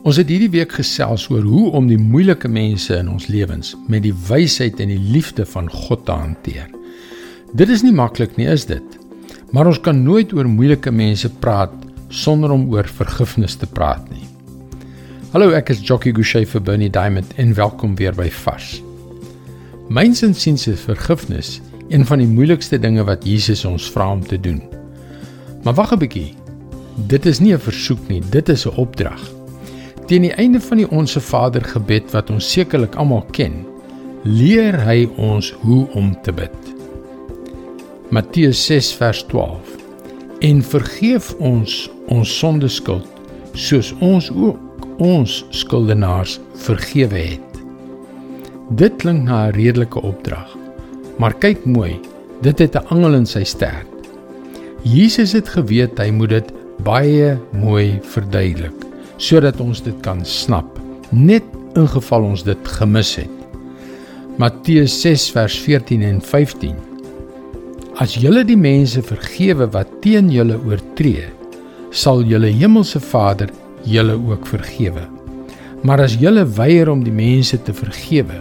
Ons 0.00 0.16
het 0.16 0.30
hierdie 0.32 0.48
week 0.48 0.70
gesels 0.78 1.26
oor 1.28 1.44
hoe 1.44 1.66
om 1.76 1.84
die 1.90 1.98
moeilike 2.00 2.48
mense 2.48 2.94
in 2.96 3.08
ons 3.12 3.26
lewens 3.28 3.74
met 3.92 4.00
die 4.06 4.14
wysheid 4.30 4.78
en 4.80 4.88
die 4.88 5.00
liefde 5.12 5.44
van 5.44 5.66
God 5.68 6.06
te 6.06 6.14
hanteer. 6.16 6.70
Dit 7.52 7.68
is 7.68 7.82
nie 7.84 7.92
maklik 7.92 8.38
nie, 8.38 8.46
is 8.48 8.64
dit? 8.64 8.94
Maar 9.52 9.68
ons 9.68 9.80
kan 9.84 9.98
nooit 10.00 10.32
oor 10.32 10.48
moeilike 10.48 10.88
mense 10.94 11.28
praat 11.44 11.74
sonder 12.08 12.54
om 12.54 12.64
oor 12.72 12.88
vergifnis 12.88 13.58
te 13.60 13.68
praat 13.68 14.06
nie. 14.08 14.24
Hallo, 15.34 15.50
ek 15.52 15.74
is 15.74 15.82
Jockey 15.84 16.14
Gouchee 16.16 16.48
vir 16.48 16.64
Bernie 16.64 16.88
Diamond 16.90 17.34
en 17.36 17.52
welkom 17.58 17.92
weer 17.98 18.16
by 18.16 18.30
Vars. 18.32 18.78
Myns 19.92 20.24
en 20.24 20.32
siens 20.32 20.64
is 20.70 20.86
vergifnis 20.86 21.58
een 21.90 22.06
van 22.08 22.22
die 22.22 22.30
moeilikste 22.30 22.78
dinge 22.80 23.04
wat 23.04 23.26
Jesus 23.28 23.66
ons 23.68 23.90
vra 23.92 24.08
om 24.14 24.24
te 24.24 24.40
doen. 24.40 24.62
Maar 25.62 25.76
wag 25.76 25.92
'n 25.92 26.00
bietjie. 26.00 26.32
Dit 27.06 27.26
is 27.26 27.40
nie 27.40 27.52
'n 27.52 27.60
versoek 27.60 28.08
nie, 28.08 28.22
dit 28.30 28.48
is 28.48 28.64
'n 28.64 28.80
opdrag. 28.80 29.39
Teen 30.10 30.24
die 30.26 30.32
einde 30.42 30.58
van 30.60 30.80
die 30.80 30.88
Onse 30.90 31.20
Vader 31.22 31.62
gebed 31.62 32.08
wat 32.10 32.32
ons 32.34 32.48
sekerlik 32.50 32.96
almal 32.98 33.20
ken, 33.30 33.60
leer 34.26 34.74
hy 34.82 35.04
ons 35.22 35.52
hoe 35.62 35.84
om 35.94 36.08
te 36.26 36.34
bid. 36.34 36.56
Matteus 38.10 38.64
6 38.66 38.88
vers 38.98 39.20
12. 39.30 39.76
En 40.48 40.64
vergeef 40.66 41.30
ons 41.38 41.76
ons 42.10 42.34
sondeskuld 42.40 43.06
soos 43.54 43.92
ons 44.02 44.32
ook 44.34 44.90
ons 44.98 45.38
skuldenaars 45.54 46.40
vergewe 46.66 47.22
het. 47.36 47.62
Dit 48.82 48.98
klink 48.98 49.30
na 49.30 49.46
'n 49.46 49.54
redelike 49.54 50.02
opdrag. 50.02 50.58
Maar 51.22 51.38
kyk 51.38 51.64
mooi, 51.64 52.00
dit 52.42 52.58
het 52.58 52.74
'n 52.74 52.86
angel 52.90 53.14
in 53.14 53.26
sy 53.26 53.44
stert. 53.44 53.86
Jesus 54.82 55.32
het 55.32 55.48
geweet 55.48 55.98
hy 55.98 56.10
moet 56.10 56.30
dit 56.30 56.52
baie 56.82 57.38
mooi 57.52 58.00
verduidelik 58.02 58.89
sodat 59.20 59.60
ons 59.60 59.82
dit 59.84 59.96
kan 60.04 60.24
snap 60.24 60.78
net 61.12 61.44
in 61.78 61.86
geval 61.90 62.24
ons 62.32 62.44
dit 62.46 62.72
gemis 62.78 63.12
het. 63.20 63.36
Matteus 64.40 64.94
6 65.02 65.26
vers 65.34 65.56
14 65.60 66.02
en 66.06 66.20
15. 66.24 66.76
As 68.00 68.14
julle 68.16 68.44
die 68.48 68.56
mense 68.56 69.02
vergewe 69.04 69.66
wat 69.74 69.90
teen 70.04 70.30
julle 70.32 70.56
oortree, 70.64 71.26
sal 71.90 72.22
julle 72.24 72.48
hemelse 72.54 73.02
Vader 73.02 73.50
julle 73.84 74.16
ook 74.16 74.46
vergewe. 74.48 75.04
Maar 75.84 76.06
as 76.06 76.16
julle 76.20 76.46
weier 76.56 76.88
om 76.92 77.04
die 77.04 77.14
mense 77.14 77.58
te 77.66 77.74
vergewe, 77.76 78.40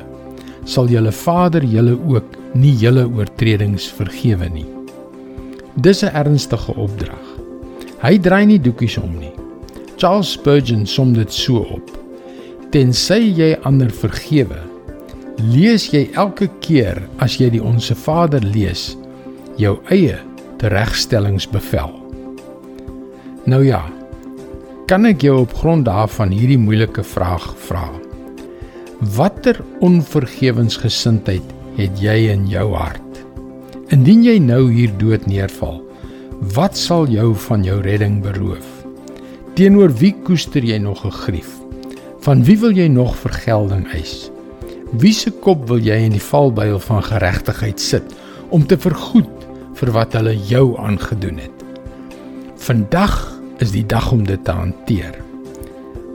sal 0.69 0.89
julle 0.91 1.11
Vader 1.15 1.65
julle 1.65 1.97
ook 1.97 2.37
nie 2.53 2.75
julle 2.77 3.07
oortredings 3.07 3.89
vergewe 3.99 4.49
nie. 4.53 4.67
Dis 5.75 6.03
'n 6.03 6.13
ernstige 6.13 6.75
opdrag. 6.75 7.25
Hy 8.01 8.17
draai 8.19 8.45
nie 8.45 8.59
doekies 8.59 8.97
om 8.97 9.19
nie. 9.19 9.38
Charles 9.99 10.31
Spurgeon 10.31 10.85
som 10.87 11.11
dit 11.11 11.33
so 11.33 11.65
op: 11.75 11.89
Tensy 12.71 13.33
jy 13.35 13.49
ander 13.67 13.89
vergewe, 13.91 14.61
lees 15.51 15.89
jy 15.91 16.05
elke 16.15 16.47
keer 16.63 17.01
as 17.19 17.35
jy 17.41 17.49
die 17.57 17.59
Onse 17.59 17.97
Vader 17.99 18.45
lees, 18.55 18.93
jou 19.59 19.75
eie 19.91 20.15
teregstellingsbevel. 20.63 21.91
Nou 23.51 23.59
ja, 23.65 23.81
kan 24.87 25.03
ek 25.09 25.27
jou 25.27 25.41
op 25.43 25.57
grond 25.59 25.83
daarvan 25.89 26.31
hierdie 26.31 26.61
moeilike 26.61 27.03
vraag 27.03 27.51
vra? 27.67 27.83
Watter 29.19 29.59
onvergewensgesindheid 29.83 31.55
het 31.75 31.99
jy 31.99 32.17
in 32.31 32.47
jou 32.47 32.69
hart? 32.71 33.23
Indien 33.91 34.23
jy 34.23 34.39
nou 34.39 34.63
hier 34.71 34.95
dood 35.01 35.27
neerval, 35.27 35.81
wat 36.55 36.79
sal 36.79 37.09
jou 37.11 37.33
van 37.49 37.67
jou 37.67 37.81
redding 37.83 38.21
beroof? 38.23 38.78
Teenoor 39.59 39.91
wie 39.99 40.13
koester 40.23 40.63
jy 40.63 40.77
nog 40.79 41.01
'n 41.05 41.11
grief? 41.11 41.49
Van 42.23 42.43
wie 42.43 42.57
wil 42.59 42.71
jy 42.71 42.87
nog 42.87 43.15
vergelding 43.15 43.91
eis? 43.91 44.31
Wie 44.91 45.11
se 45.13 45.31
kop 45.31 45.67
wil 45.67 45.79
jy 45.79 45.95
in 45.95 46.11
die 46.11 46.27
valbuil 46.31 46.79
van 46.79 47.03
geregtigheid 47.03 47.79
sit 47.79 48.15
om 48.49 48.65
te 48.65 48.77
vergoed 48.77 49.47
vir 49.73 49.91
wat 49.91 50.13
hulle 50.13 50.37
jou 50.47 50.77
aangedoen 50.77 51.37
het? 51.37 51.65
Vandag 52.55 53.41
is 53.57 53.71
die 53.71 53.85
dag 53.85 54.11
om 54.11 54.23
dit 54.23 54.45
te 54.45 54.51
hanteer. 54.51 55.19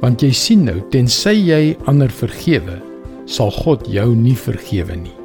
Want 0.00 0.22
jy 0.22 0.33
sien 0.33 0.65
nou, 0.65 0.81
tensy 0.91 1.37
jy 1.37 1.77
ander 1.84 2.10
vergewe, 2.10 2.81
sal 3.27 3.50
God 3.50 3.87
jou 3.87 4.15
nie 4.15 4.37
vergewe 4.37 4.97
nie. 4.97 5.16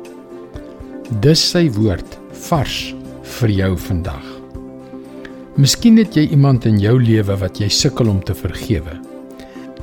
Dis 1.21 1.49
sy 1.51 1.69
woord 1.69 2.19
vars 2.31 2.93
vir 3.23 3.49
jou 3.49 3.77
vandag. 3.77 4.38
Miskien 5.59 5.97
het 5.99 6.15
jy 6.15 6.21
iemand 6.31 6.63
in 6.69 6.77
jou 6.79 6.93
lewe 7.03 7.35
wat 7.41 7.57
jy 7.59 7.67
sukkel 7.73 8.07
om 8.07 8.21
te 8.23 8.31
vergewe. 8.37 8.93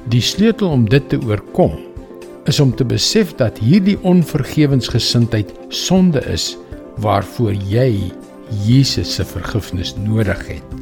Die 0.08 0.22
sleutel 0.24 0.70
om 0.72 0.86
dit 0.88 1.04
te 1.12 1.18
oorkom 1.20 1.74
is 2.48 2.60
om 2.62 2.70
te 2.72 2.86
besef 2.88 3.34
dat 3.36 3.58
hierdie 3.60 3.98
onvergewensgesindheid 4.08 5.50
sonde 5.68 6.22
is 6.32 6.54
waarvoor 7.04 7.52
jy 7.68 7.90
Jesus 8.64 9.18
se 9.18 9.26
vergifnis 9.28 9.92
nodig 10.00 10.40
het. 10.48 10.80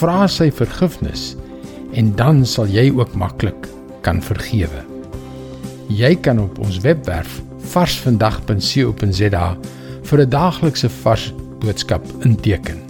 Vra 0.00 0.26
sy 0.26 0.48
vergifnis 0.50 1.36
en 1.94 2.10
dan 2.18 2.42
sal 2.42 2.66
jy 2.74 2.88
ook 2.90 3.14
maklik 3.14 3.70
kan 4.02 4.18
vergewe. 4.24 4.82
Jy 5.94 6.16
kan 6.26 6.42
op 6.42 6.58
ons 6.58 6.82
webwerf 6.82 7.38
varsvandag.co.za 7.70 9.46
vir 10.10 10.18
'n 10.26 10.30
daaglikse 10.30 10.90
vars 11.06 11.30
boodskap 11.62 12.02
inteken 12.26 12.87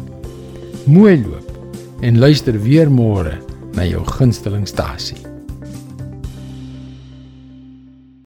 mooi 0.89 1.19
loop 1.21 2.01
en 2.01 2.19
luister 2.19 2.57
weer 2.65 2.89
môre 2.89 3.35
na 3.77 3.85
jou 3.85 4.01
gunstelingstasie. 4.09 5.38